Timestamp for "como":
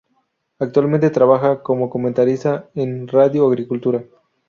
1.61-1.91